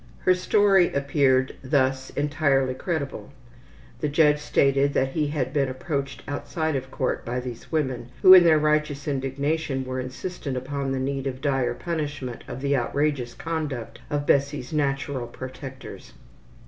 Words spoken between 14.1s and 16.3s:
Bessie's natural protectors.